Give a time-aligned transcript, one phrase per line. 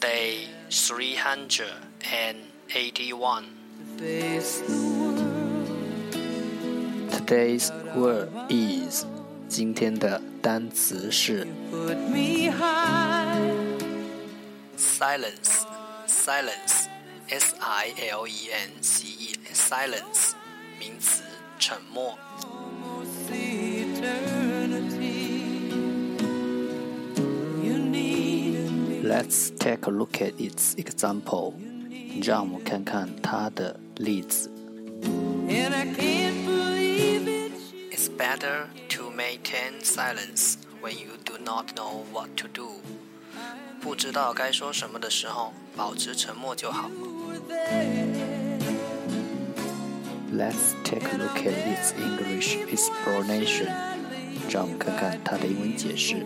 [0.00, 1.72] Day three hundred
[2.12, 2.38] and
[2.74, 3.46] eighty-one.
[7.10, 9.04] Today's word is
[9.48, 11.46] 今天的单词是
[14.76, 15.64] silence
[16.06, 16.86] silence
[17.28, 20.32] s i l e n c e silence
[20.78, 21.22] 名词
[21.58, 22.16] 沉默。
[29.12, 31.54] Let's take a look at its example.
[32.22, 34.50] 让我们看看它的例子。
[37.90, 42.80] It's better to maintain silence when you do not know what to do.
[43.80, 46.90] 不知道该说什么的时候，保持沉默就好。
[50.32, 53.68] Let's take a look at its English explanation.
[54.50, 56.24] 让我们看看它的英文解释。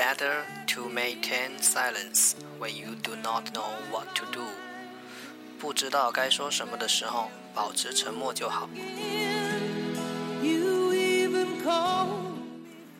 [0.00, 4.46] better to maintain silence when you do not know what to do.
[5.58, 8.70] 不知道该说什么的时候，保持沉默就好。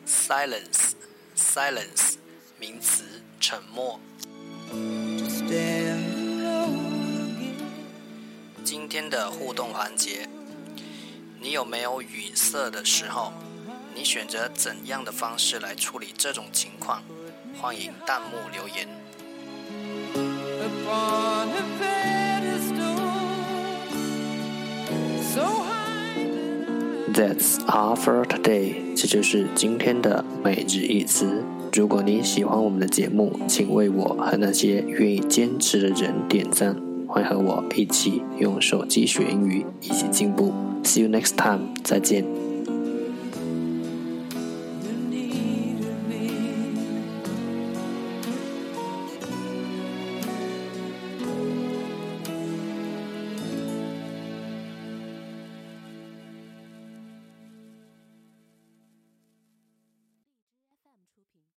[0.05, 0.91] Silence,
[1.35, 2.17] silence，
[2.59, 3.99] 名词，沉默。
[8.63, 10.29] 今天的互动环节，
[11.39, 13.33] 你有没有语塞的时候？
[13.94, 17.02] 你选择怎样的方式来处理这种情况？
[17.60, 18.88] 欢迎弹幕留言。
[27.12, 28.96] That's all for today。
[28.96, 31.44] 这就是今天的每日一词。
[31.74, 36.74] 如果你喜欢我们的节目，请为我和那些愿意坚持的人点赞。
[37.06, 40.52] 欢迎和我一起用手机学英语，一起进步。
[40.82, 41.74] See you next time。
[41.84, 42.51] 再见。